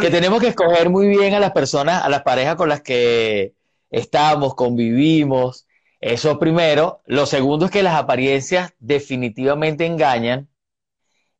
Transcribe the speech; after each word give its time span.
que 0.00 0.10
tenemos 0.10 0.40
que 0.40 0.48
escoger 0.48 0.90
muy 0.90 1.08
bien 1.08 1.34
a 1.34 1.40
las 1.40 1.52
personas, 1.52 2.02
a 2.04 2.08
las 2.08 2.22
parejas 2.22 2.56
con 2.56 2.68
las 2.68 2.80
que 2.82 3.54
estamos, 3.90 4.54
convivimos. 4.54 5.66
Eso 6.00 6.38
primero. 6.38 7.02
Lo 7.06 7.26
segundo 7.26 7.66
es 7.66 7.70
que 7.70 7.82
las 7.82 7.94
apariencias 7.94 8.74
definitivamente 8.78 9.86
engañan. 9.86 10.48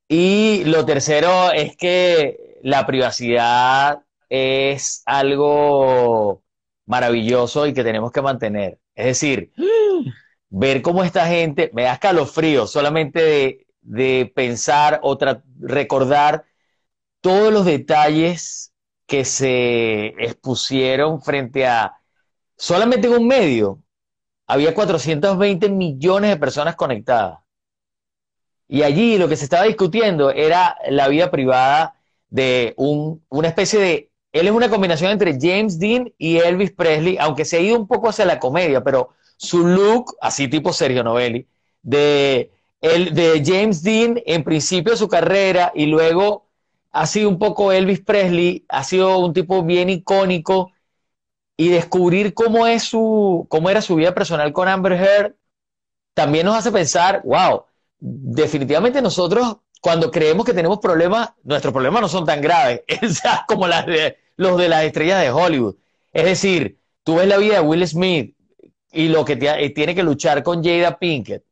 Y 0.09 0.65
lo 0.65 0.85
tercero 0.87 1.53
es 1.53 1.77
que 1.77 2.59
la 2.63 2.87
privacidad 2.87 4.03
es 4.29 5.03
algo 5.07 6.43
maravilloso 6.87 7.67
y 7.67 7.75
que 7.75 7.85
tenemos 7.85 8.11
que 8.11 8.23
mantener. 8.23 8.79
Es 8.95 9.07
decir, 9.07 9.53
ver 10.49 10.83
cómo 10.83 11.05
esta 11.05 11.27
gente, 11.27 11.71
me 11.75 11.83
da 11.83 11.93
escalofrío 11.93 12.67
solamente 12.67 13.23
de, 13.23 13.67
de 13.83 14.33
pensar 14.35 15.01
o 15.03 15.19
recordar 15.61 16.45
todos 17.29 17.53
los 17.53 17.67
detalles 17.67 18.73
que 19.07 19.27
se 19.27 20.15
expusieron 20.19 21.21
frente 21.21 21.67
a 21.67 22.01
solamente 22.57 23.07
en 23.07 23.13
un 23.13 23.27
medio. 23.27 23.83
Había 24.47 24.73
420 24.73 25.69
millones 25.69 26.31
de 26.31 26.39
personas 26.39 26.75
conectadas. 26.75 27.41
Y 28.67 28.83
allí 28.83 29.19
lo 29.19 29.29
que 29.29 29.37
se 29.37 29.45
estaba 29.45 29.65
discutiendo 29.65 30.31
era 30.31 30.79
la 30.89 31.09
vida 31.09 31.31
privada 31.31 31.97
de 32.31 32.73
un, 32.79 33.23
una 33.29 33.49
especie 33.49 33.79
de... 33.79 34.11
Él 34.33 34.47
es 34.47 34.53
una 34.55 34.71
combinación 34.71 35.11
entre 35.11 35.39
James 35.39 35.79
Dean 35.79 36.11
y 36.17 36.39
Elvis 36.39 36.73
Presley, 36.73 37.19
aunque 37.21 37.45
se 37.45 37.59
ha 37.59 37.61
ido 37.61 37.79
un 37.79 37.87
poco 37.87 38.09
hacia 38.09 38.25
la 38.25 38.41
comedia, 38.41 38.83
pero 38.83 39.11
su 39.37 39.67
look, 39.67 40.17
así 40.23 40.49
tipo 40.49 40.73
Sergio 40.73 41.05
Novelli, 41.05 41.47
de, 41.83 42.53
el, 42.81 43.13
de 43.13 43.43
James 43.45 43.83
Dean 43.83 44.19
en 44.25 44.45
principio 44.45 44.93
de 44.93 44.99
su 44.99 45.09
carrera 45.09 45.73
y 45.75 45.85
luego 45.85 46.48
ha 46.99 47.07
sido 47.07 47.29
un 47.29 47.39
poco 47.39 47.71
Elvis 47.71 48.01
Presley, 48.01 48.65
ha 48.69 48.83
sido 48.83 49.19
un 49.19 49.33
tipo 49.33 49.63
bien 49.63 49.89
icónico 49.89 50.73
y 51.57 51.69
descubrir 51.69 52.35
cómo 52.35 52.67
es 52.67 52.83
su, 52.83 53.47
cómo 53.49 53.71
era 53.71 53.81
su 53.83 53.95
vida 53.95 54.15
personal 54.15 54.53
con 54.53 54.67
Amber 54.67 54.95
Heard, 54.95 55.37
también 56.15 56.47
nos 56.47 56.57
hace 56.57 56.73
pensar, 56.73 57.23
wow, 57.25 57.67
definitivamente 58.01 59.01
nosotros 59.01 59.59
cuando 59.81 60.11
creemos 60.11 60.45
que 60.45 60.53
tenemos 60.53 60.81
problemas, 60.81 61.31
nuestros 61.45 61.73
problemas 61.73 62.03
no 62.03 62.09
son 62.09 62.27
tan 62.27 62.41
graves, 62.41 62.83
como 63.47 63.69
los 64.37 64.59
de 64.59 64.69
las 64.69 64.83
estrellas 64.83 65.23
de 65.23 65.31
Hollywood. 65.31 65.77
Es 66.13 66.25
decir, 66.25 66.81
tú 67.05 67.17
ves 67.17 67.29
la 67.29 67.39
vida 67.39 67.55
de 67.55 67.61
Will 67.61 67.87
Smith 67.87 68.37
y 68.91 69.09
lo 69.09 69.25
que 69.25 69.39
eh, 69.41 69.71
tiene 69.71 69.95
que 69.95 70.03
luchar 70.03 70.43
con 70.43 70.65
Jada 70.65 70.99
Pinkett, 70.99 71.45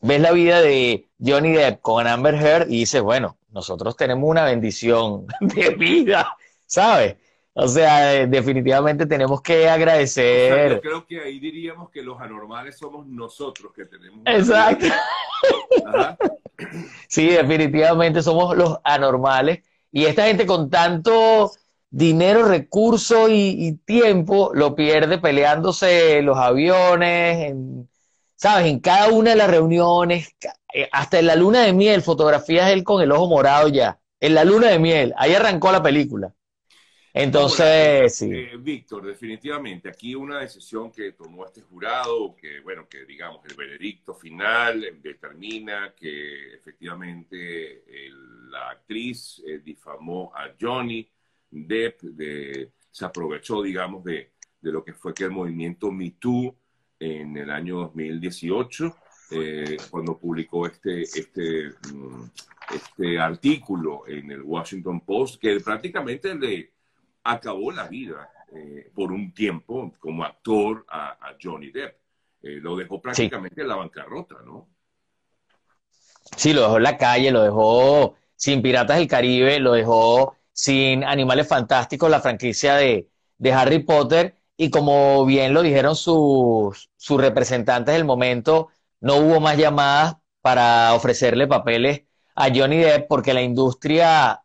ves 0.00 0.20
la 0.20 0.32
vida 0.32 0.60
de 0.60 1.08
Johnny 1.18 1.52
Depp 1.52 1.80
con 1.80 2.06
Amber 2.06 2.34
Heard 2.34 2.70
y 2.70 2.80
dices, 2.80 3.02
bueno, 3.02 3.36
nosotros 3.50 3.96
tenemos 3.96 4.28
una 4.28 4.44
bendición 4.44 5.26
de 5.40 5.70
vida, 5.70 6.36
¿sabes? 6.66 7.16
O 7.52 7.66
sea, 7.66 8.14
eh, 8.14 8.26
definitivamente 8.26 9.06
tenemos 9.06 9.42
que 9.42 9.68
agradecer. 9.68 10.74
yo 10.74 10.80
creo 10.80 11.06
que 11.06 11.20
ahí 11.20 11.40
diríamos 11.40 11.90
que 11.90 12.02
los 12.02 12.20
anormales 12.20 12.78
somos 12.78 13.06
nosotros 13.06 13.72
que 13.74 13.86
tenemos. 13.86 14.20
Exacto. 14.26 14.86
Sí, 17.08 17.28
definitivamente 17.28 18.22
somos 18.22 18.54
los 18.54 18.78
anormales. 18.84 19.60
Y 19.90 20.04
esta 20.04 20.26
gente 20.26 20.46
con 20.46 20.70
tanto 20.70 21.50
dinero, 21.90 22.44
recursos 22.46 23.28
y, 23.30 23.78
tiempo 23.84 24.52
lo 24.54 24.74
pierde 24.74 25.18
peleándose 25.18 26.22
los 26.22 26.38
aviones, 26.38 27.54
¿sabes? 28.40 28.68
En 28.68 28.80
cada 28.80 29.08
una 29.08 29.30
de 29.30 29.36
las 29.36 29.50
reuniones, 29.50 30.34
eh, 30.72 30.88
hasta 30.92 31.18
en 31.18 31.26
la 31.26 31.36
luna 31.36 31.60
de 31.62 31.74
miel, 31.74 32.00
fotografías 32.00 32.70
él 32.70 32.84
con 32.84 33.02
el 33.02 33.12
ojo 33.12 33.28
morado 33.28 33.68
ya. 33.68 34.00
En 34.18 34.34
la 34.34 34.44
luna 34.44 34.68
de 34.68 34.78
miel, 34.78 35.12
ahí 35.18 35.34
arrancó 35.34 35.70
la 35.70 35.82
película. 35.82 36.34
Entonces, 37.12 38.16
sí. 38.16 38.30
Eh, 38.32 38.56
Víctor, 38.58 39.04
definitivamente, 39.04 39.90
aquí 39.90 40.14
una 40.14 40.40
decisión 40.40 40.90
que 40.90 41.12
tomó 41.12 41.44
este 41.44 41.60
jurado, 41.60 42.34
que 42.34 42.60
bueno, 42.60 42.88
que 42.88 43.04
digamos 43.04 43.44
el 43.44 43.56
veredicto 43.56 44.14
final 44.14 44.86
determina 45.02 45.94
que 45.94 46.54
efectivamente 46.54 47.84
la 48.48 48.70
actriz 48.70 49.42
eh, 49.46 49.60
difamó 49.62 50.32
a 50.34 50.54
Johnny 50.58 51.06
Depp, 51.50 52.00
de, 52.02 52.70
se 52.90 53.04
aprovechó, 53.04 53.60
digamos, 53.60 54.02
de, 54.02 54.32
de, 54.62 54.72
lo 54.72 54.82
que 54.82 54.94
fue 54.94 55.12
que 55.12 55.24
el 55.24 55.30
movimiento 55.30 55.90
Me 55.90 56.12
Too 56.12 56.54
en 57.00 57.36
el 57.36 57.50
año 57.50 57.78
2018, 57.78 58.96
eh, 59.32 59.76
cuando 59.90 60.18
publicó 60.18 60.66
este, 60.66 61.02
este, 61.02 61.70
mm, 61.92 62.24
este 62.74 63.18
artículo 63.18 64.06
en 64.06 64.30
el 64.30 64.42
Washington 64.42 65.00
Post, 65.00 65.40
que 65.40 65.58
prácticamente 65.60 66.34
le 66.34 66.72
acabó 67.24 67.72
la 67.72 67.88
vida 67.88 68.28
eh, 68.52 68.90
por 68.94 69.12
un 69.12 69.32
tiempo 69.32 69.92
como 69.98 70.24
actor 70.24 70.84
a, 70.88 71.16
Johnny 71.42 71.70
Depp. 71.70 71.96
Eh, 72.42 72.58
lo 72.60 72.76
dejó 72.76 73.00
prácticamente 73.00 73.62
en 73.62 73.68
la 73.68 73.76
bancarrota, 73.76 74.36
¿no? 74.44 74.68
Sí, 76.36 76.52
lo 76.52 76.62
dejó 76.62 76.76
en 76.76 76.82
la 76.82 76.98
calle, 76.98 77.30
lo 77.30 77.42
dejó 77.42 78.16
sin 78.34 78.62
Piratas 78.62 78.98
del 78.98 79.08
Caribe, 79.08 79.58
lo 79.58 79.72
dejó 79.72 80.36
sin 80.52 81.04
Animales 81.04 81.48
Fantásticos, 81.48 82.10
la 82.10 82.20
franquicia 82.20 82.74
de, 82.74 83.08
de 83.38 83.52
Harry 83.52 83.78
Potter, 83.80 84.34
y 84.60 84.68
como 84.70 85.24
bien 85.24 85.54
lo 85.54 85.62
dijeron 85.62 85.96
sus, 85.96 86.90
sus 86.96 87.20
representantes 87.20 87.94
del 87.94 88.04
momento, 88.04 88.68
no 89.00 89.16
hubo 89.16 89.40
más 89.40 89.56
llamadas 89.56 90.16
para 90.42 90.92
ofrecerle 90.94 91.46
papeles 91.46 92.02
a 92.34 92.48
Johnny 92.54 92.76
Depp 92.76 93.08
porque 93.08 93.32
la 93.32 93.40
industria 93.40 94.42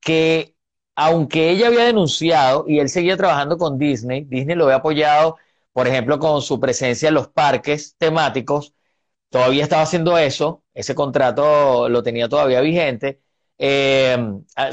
que 0.00 0.54
aunque 0.94 1.50
ella 1.50 1.68
había 1.68 1.84
denunciado 1.86 2.66
y 2.68 2.78
él 2.80 2.88
seguía 2.88 3.16
trabajando 3.16 3.58
con 3.58 3.78
Disney, 3.78 4.24
Disney 4.26 4.54
lo 4.56 4.66
había 4.66 4.76
apoyado, 4.76 5.38
por 5.72 5.88
ejemplo, 5.88 6.20
con 6.20 6.40
su 6.42 6.60
presencia 6.60 7.08
en 7.08 7.14
los 7.14 7.28
parques 7.28 7.96
temáticos, 7.98 8.74
todavía 9.30 9.64
estaba 9.64 9.82
haciendo 9.82 10.18
eso, 10.18 10.62
ese 10.74 10.94
contrato 10.94 11.88
lo 11.88 12.02
tenía 12.04 12.28
todavía 12.28 12.60
vigente. 12.60 13.20
Eh, 13.58 14.16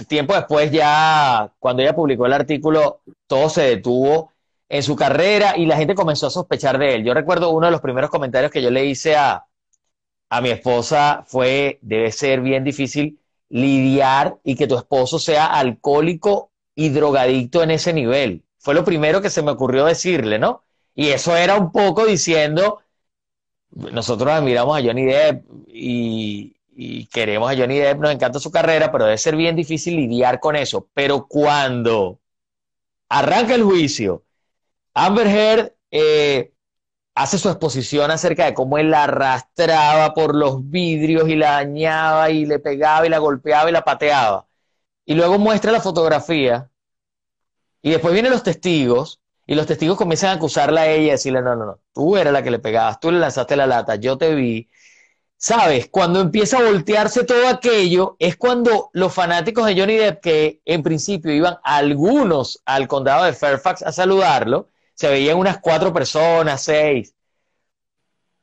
tiempo 0.08 0.36
después 0.36 0.72
ya, 0.72 1.52
cuando 1.60 1.82
ella 1.84 1.96
publicó 1.96 2.28
el 2.28 2.34
artículo, 2.34 3.02
todo 3.28 3.50
se 3.50 3.64
detuvo 3.64 4.35
en 4.70 4.84
su 4.84 4.96
carrera 4.96 5.58
y 5.58 5.66
la 5.66 5.78
gente 5.78 5.96
comenzó 5.96 6.28
a 6.28 6.32
sospechar 6.32 6.78
de 6.78 6.96
él. 6.96 7.04
Yo 7.04 7.14
recuerdo 7.14 7.52
uno 7.52 7.68
de 7.68 7.72
los 7.72 7.82
primeros 7.82 8.10
comentarios 8.10 8.52
que 8.52 8.62
yo 8.62 8.72
le 8.72 8.86
hice 8.86 9.16
a, 9.16 9.46
a 10.30 10.42
mi 10.42 10.50
esposa 10.50 11.24
fue, 11.28 11.80
debe 11.82 12.12
ser 12.12 12.42
bien 12.42 12.64
difícil 12.64 13.20
lidiar 13.50 14.38
y 14.44 14.56
que 14.56 14.68
tu 14.68 14.78
esposo 14.78 15.20
sea 15.20 15.46
alcohólico 15.46 16.52
y 16.76 16.90
drogadicto 16.90 17.64
en 17.64 17.72
ese 17.72 17.94
nivel. 17.94 18.44
Fue 18.58 18.74
lo 18.74 18.84
primero 18.84 19.22
que 19.22 19.30
se 19.30 19.44
me 19.44 19.52
ocurrió 19.52 19.86
decirle, 19.86 20.40
¿no? 20.40 20.64
Y 20.96 21.10
eso 21.10 21.36
era 21.36 21.56
un 21.56 21.72
poco 21.72 22.06
diciendo, 22.06 22.82
nosotros 23.72 24.32
admiramos 24.32 24.78
a 24.78 24.82
Johnny 24.84 25.06
Depp 25.06 25.46
y, 25.68 26.54
queremos 27.12 27.50
a 27.50 27.56
Johnny 27.56 27.78
Depp, 27.78 28.00
nos 28.00 28.12
encanta 28.12 28.40
su 28.40 28.52
carrera, 28.52 28.92
pero 28.92 29.06
debe 29.06 29.18
ser 29.18 29.36
bien 29.36 29.56
difícil 29.56 29.96
lidiar 29.96 30.40
con 30.40 30.56
eso. 30.56 30.90
Pero 30.94 31.28
cuando 31.28 32.20
arranca 33.10 33.56
el 33.56 33.64
juicio, 33.64 34.25
Amber 34.96 35.28
Heard 35.28 35.74
eh, 35.92 36.54
hace 37.16 37.38
su 37.38 37.50
exposición 37.50 38.12
acerca 38.12 38.46
de 38.46 38.54
cómo 38.54 38.78
él 38.78 38.92
la 38.92 39.04
arrastraba 39.04 40.14
por 40.14 40.36
los 40.36 40.70
vidrios 40.70 41.30
y 41.30 41.36
la 41.36 41.52
dañaba 41.52 42.30
y 42.30 42.46
le 42.46 42.60
pegaba 42.60 43.06
y 43.06 43.10
la 43.10 43.20
golpeaba 43.20 43.70
y 43.70 43.74
la 43.74 43.84
pateaba. 43.84 44.48
Y 45.06 45.16
luego 45.16 45.38
muestra 45.38 45.72
la 45.72 45.82
fotografía 45.82 46.72
y 47.82 47.92
después 47.92 48.14
vienen 48.14 48.32
los 48.32 48.44
testigos 48.44 49.22
y 49.46 49.56
los 49.56 49.68
testigos 49.68 49.98
comienzan 49.98 50.32
a 50.32 50.34
acusarla 50.34 50.82
a 50.82 50.88
ella 50.88 51.08
y 51.08 51.12
decirle, 51.12 51.42
no, 51.42 51.56
no, 51.56 51.66
no, 51.66 51.80
tú 51.94 52.18
eras 52.18 52.34
la 52.34 52.42
que 52.42 52.52
le 52.52 52.60
pegabas, 52.60 53.00
tú 53.00 53.12
le 53.12 53.20
lanzaste 53.20 53.56
la 53.56 53.68
lata, 53.68 53.96
yo 53.96 54.18
te 54.18 54.34
vi. 54.34 54.70
¿Sabes? 55.38 55.90
Cuando 55.92 56.22
empieza 56.22 56.58
a 56.60 56.64
voltearse 56.64 57.26
todo 57.26 57.48
aquello, 57.48 58.16
es 58.20 58.38
cuando 58.38 58.90
los 58.94 59.14
fanáticos 59.14 59.66
de 59.66 59.80
Johnny 59.80 59.96
Depp, 59.98 60.22
que 60.22 60.62
en 60.66 60.82
principio 60.84 61.32
iban 61.34 61.58
algunos 61.64 62.62
al 62.66 62.88
condado 62.88 63.26
de 63.26 63.34
Fairfax 63.34 63.84
a 63.84 63.92
saludarlo, 63.92 64.70
se 64.96 65.10
veían 65.10 65.38
unas 65.38 65.60
cuatro 65.60 65.94
personas, 65.94 66.64
seis. 66.64 67.14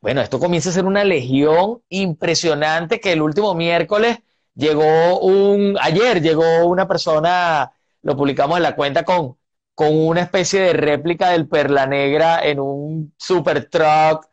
Bueno, 0.01 0.21
esto 0.21 0.39
comienza 0.39 0.71
a 0.71 0.73
ser 0.73 0.85
una 0.85 1.05
legión 1.05 1.83
impresionante 1.89 3.01
que 3.01 3.13
el 3.13 3.23
último 3.23 3.55
miércoles 3.55 4.19
llegó 4.55 5.21
un, 5.21 5.77
ayer 5.81 6.21
llegó 6.21 6.67
una 6.67 6.87
persona, 6.89 7.73
lo 8.03 8.17
publicamos 8.17 8.57
en 8.57 8.65
la 8.65 8.75
cuenta 8.77 9.05
con, 9.05 9.39
con 9.75 9.95
una 9.95 10.23
especie 10.23 10.61
de 10.61 10.73
réplica 10.73 11.31
del 11.31 11.49
Perla 11.49 11.87
Negra 11.87 12.41
en 12.45 12.61
un 12.61 13.15
super 13.17 13.69
truck, 13.71 14.27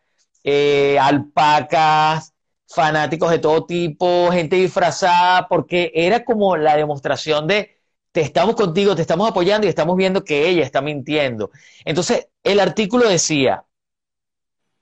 eh, 0.43 0.97
alpacas, 0.99 2.33
fanáticos 2.67 3.31
de 3.31 3.39
todo 3.39 3.65
tipo, 3.65 4.29
gente 4.31 4.55
disfrazada, 4.57 5.47
porque 5.47 5.91
era 5.93 6.23
como 6.25 6.57
la 6.57 6.75
demostración 6.77 7.47
de 7.47 7.78
te 8.11 8.21
estamos 8.21 8.55
contigo, 8.55 8.95
te 8.95 9.01
estamos 9.01 9.29
apoyando 9.29 9.67
y 9.67 9.69
estamos 9.69 9.95
viendo 9.97 10.23
que 10.23 10.47
ella 10.49 10.63
está 10.63 10.81
mintiendo. 10.81 11.51
Entonces, 11.85 12.29
el 12.43 12.59
artículo 12.59 13.07
decía 13.07 13.65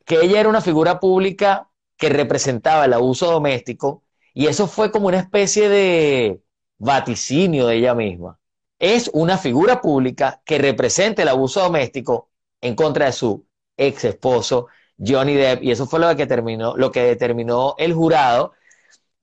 que 0.06 0.21
ella 0.21 0.39
era 0.39 0.50
una 0.50 0.62
figura 0.62 1.00
pública 1.00 1.69
que 1.97 2.09
representaba 2.09 2.85
el 2.85 2.94
abuso 2.94 3.31
doméstico 3.31 4.03
y 4.33 4.47
eso 4.47 4.68
fue 4.68 4.91
como 4.91 5.07
una 5.07 5.19
especie 5.19 5.69
de 5.69 6.41
vaticinio 6.77 7.68
de 7.68 7.77
ella 7.77 7.95
misma. 7.95 8.39
es 8.79 9.09
una 9.13 9.38
figura 9.38 9.81
pública 9.81 10.41
que 10.45 10.59
representa 10.59 11.24
el 11.24 11.29
abuso 11.29 11.62
doméstico 11.62 12.29
en 12.62 12.75
contra 12.75 13.07
de 13.07 13.12
su 13.13 13.47
ex 13.77 14.06
esposo 14.06 14.68
Johnny 15.00 15.35
Depp 15.35 15.63
y 15.63 15.71
eso 15.71 15.88
fue 15.88 16.00
lo 16.00 16.15
que 16.15 16.27
terminó, 16.27 16.75
lo 16.77 16.91
que 16.91 17.01
determinó 17.03 17.75
el 17.77 17.94
jurado 17.94 18.53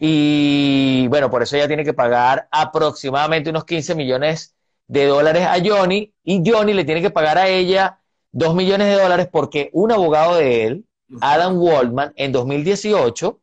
y 0.07 1.09
bueno, 1.09 1.31
por 1.31 1.43
eso 1.43 1.57
ella 1.57 1.67
tiene 1.67 1.83
que 1.83 1.95
pagar 1.95 2.47
aproximadamente 2.51 3.49
unos 3.49 3.65
15 3.65 3.95
millones 3.95 4.55
de 4.87 5.07
dólares 5.07 5.47
a 5.47 5.57
Johnny 5.65 6.13
y 6.23 6.43
Johnny 6.45 6.75
le 6.75 6.85
tiene 6.85 7.01
que 7.01 7.09
pagar 7.09 7.39
a 7.39 7.49
ella 7.49 8.01
2 8.33 8.55
millones 8.55 8.89
de 8.89 9.03
dólares 9.03 9.31
porque 9.33 9.71
un 9.73 9.93
abogado 9.93 10.37
de 10.37 10.67
él, 10.67 10.85
Adam 11.23 11.57
Waldman, 11.59 12.13
en 12.17 12.33
2018, 12.33 13.41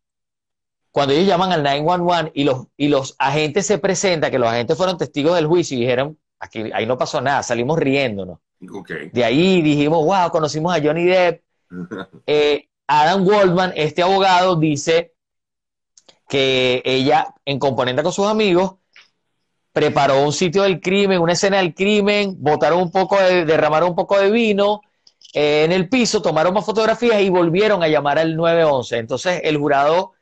cuando 0.91 1.15
ellos 1.15 1.25
llaman 1.25 1.51
al 1.51 1.63
911 1.63 2.31
y 2.35 2.43
los, 2.43 2.67
y 2.77 2.89
los 2.89 3.15
agentes 3.17 3.65
se 3.65 3.79
presentan, 3.79 4.29
que 4.29 4.37
los 4.37 4.49
agentes 4.49 4.77
fueron 4.77 4.99
testigos 4.99 5.33
del 5.33 5.47
juicio 5.47 5.75
y 5.75 5.81
dijeron, 5.81 6.19
aquí, 6.39 6.69
ahí 6.75 6.85
no 6.85 6.95
pasó 6.95 7.21
nada, 7.21 7.41
salimos 7.41 7.79
riéndonos. 7.79 8.37
De 9.11 9.25
ahí 9.25 9.63
dijimos, 9.63 10.05
wow, 10.05 10.29
conocimos 10.29 10.75
a 10.75 10.79
Johnny 10.79 11.05
Depp. 11.05 11.41
Eh, 12.27 12.67
Adam 12.85 13.25
Waldman, 13.25 13.73
este 13.75 14.03
abogado, 14.03 14.57
dice 14.57 15.13
que 16.31 16.81
ella, 16.85 17.35
en 17.43 17.59
componente 17.59 18.03
con 18.03 18.13
sus 18.13 18.25
amigos, 18.25 18.75
preparó 19.73 20.23
un 20.23 20.31
sitio 20.31 20.63
del 20.63 20.79
crimen, 20.79 21.19
una 21.19 21.33
escena 21.33 21.57
del 21.57 21.75
crimen, 21.75 22.37
botaron 22.39 22.81
un 22.83 22.89
poco 22.89 23.17
de, 23.17 23.43
derramaron 23.43 23.89
un 23.89 23.95
poco 23.95 24.17
de 24.17 24.31
vino 24.31 24.79
eh, 25.33 25.65
en 25.65 25.73
el 25.73 25.89
piso, 25.89 26.21
tomaron 26.21 26.53
más 26.53 26.65
fotografías 26.65 27.21
y 27.21 27.29
volvieron 27.29 27.83
a 27.83 27.89
llamar 27.89 28.17
al 28.17 28.37
911. 28.37 28.97
Entonces 28.97 29.41
el 29.43 29.57
jurado 29.57 30.13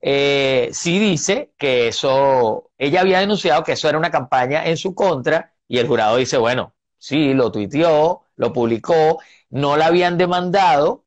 eh, 0.00 0.70
sí 0.72 0.98
dice 0.98 1.52
que 1.58 1.88
eso, 1.88 2.70
ella 2.78 3.02
había 3.02 3.20
denunciado 3.20 3.62
que 3.62 3.72
eso 3.72 3.90
era 3.90 3.98
una 3.98 4.10
campaña 4.10 4.64
en 4.64 4.78
su 4.78 4.94
contra 4.94 5.52
y 5.68 5.76
el 5.76 5.86
jurado 5.86 6.16
dice, 6.16 6.38
bueno, 6.38 6.72
sí, 6.96 7.34
lo 7.34 7.52
tuiteó, 7.52 8.22
lo 8.36 8.54
publicó, 8.54 9.18
no 9.50 9.76
la 9.76 9.88
habían 9.88 10.16
demandado, 10.16 11.04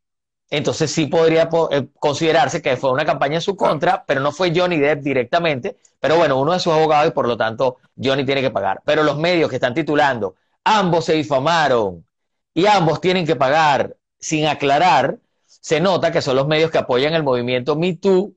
entonces 0.51 0.92
sí 0.92 1.07
podría 1.07 1.50
eh, 1.71 1.88
considerarse 1.98 2.62
que 2.62 2.75
fue 2.75 2.92
una 2.92 3.06
campaña 3.06 3.36
en 3.36 3.42
su 3.42 3.56
contra, 3.56 4.03
pero 4.06 4.19
no 4.19 4.33
fue 4.33 4.51
Johnny 4.53 4.77
Depp 4.77 5.01
directamente, 5.01 5.77
pero 6.00 6.18
bueno, 6.18 6.38
uno 6.39 6.51
de 6.51 6.59
sus 6.59 6.74
abogados 6.74 7.07
y 7.07 7.12
por 7.12 7.25
lo 7.25 7.38
tanto 7.38 7.77
Johnny 7.95 8.25
tiene 8.25 8.42
que 8.42 8.51
pagar. 8.51 8.81
Pero 8.86 9.03
los 9.03 9.18
medios 9.18 9.50
que 9.50 9.56
están 9.56 9.74
titulando, 9.74 10.36
ambos 10.65 11.06
se 11.06 11.13
difamaron 11.13 12.06
y 12.53 12.65
ambos 12.65 13.00
tienen 13.00 13.25
que 13.25 13.38
pagar. 13.38 13.95
Sin 14.19 14.45
aclarar, 14.45 15.18
se 15.45 15.80
nota 15.80 16.12
que 16.12 16.21
son 16.21 16.36
los 16.36 16.48
medios 16.48 16.69
que 16.69 16.77
apoyan 16.77 17.13
el 17.13 17.24
movimiento 17.24 17.75
Me 17.75 17.95
Too 17.95 18.36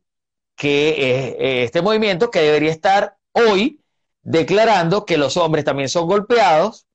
que 0.56 0.90
eh, 0.90 1.64
este 1.64 1.82
movimiento 1.82 2.30
que 2.30 2.40
debería 2.40 2.70
estar 2.70 3.16
hoy 3.32 3.80
declarando 4.22 5.04
que 5.04 5.18
los 5.18 5.36
hombres 5.36 5.64
también 5.64 5.88
son 5.88 6.06
golpeados 6.06 6.86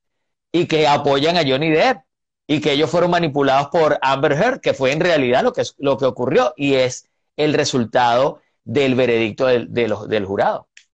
y 0.52 0.66
que 0.68 0.88
apoyan 0.88 1.36
a 1.36 1.44
Johnny 1.46 1.70
Depp 1.70 2.04
y 2.52 2.62
que 2.62 2.72
ellos 2.72 2.90
fueron 2.90 3.12
manipulados 3.12 3.68
por 3.68 4.00
Amber 4.02 4.32
Heard, 4.32 4.60
que 4.60 4.74
fue 4.74 4.92
en 4.92 5.00
realidad 5.00 5.44
lo 5.44 5.54
que, 5.54 5.62
lo 5.78 6.00
que 6.00 6.06
ocurrió 6.06 6.52
y 6.58 6.74
es 6.74 7.08
el 7.38 7.54
resultado 7.54 8.42
del 8.64 8.96
veredicto 8.96 9.46
del, 9.46 9.72
del 9.72 10.26
jurado. 10.26 10.68